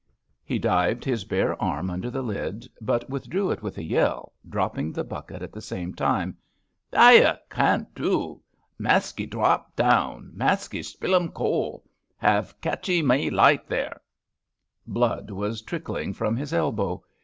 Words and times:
"He 0.51 0.57
dived 0.57 1.05
his 1.05 1.25
bare 1.25 1.61
arm 1.61 1.91
under 1.91 2.09
the 2.09 2.23
lid, 2.23 2.67
but 2.81 3.07
with 3.07 3.29
drew 3.29 3.51
it 3.51 3.61
with 3.61 3.77
a 3.77 3.83
yell, 3.83 4.33
dropping 4.49 4.91
the 4.91 5.03
bucket 5.03 5.43
at 5.43 5.51
the 5.51 5.61
same 5.61 5.93
time. 5.93 6.35
Hya! 6.91 7.37
Can 7.51 7.85
do. 7.93 8.41
Maskee 8.79 9.27
dlop 9.27 9.65
down— 9.75 10.31
^masky 10.35 10.83
spilum 10.83 11.31
coal. 11.31 11.83
Have 12.17 12.59
catchee 12.61 13.03
my 13.03 13.29
light 13.31 13.67
there.'^ 13.67 13.99
Blood 14.87 15.29
was 15.29 15.61
trickling 15.61 16.13
from 16.15 16.35
his 16.35 16.51
elbow. 16.51 17.03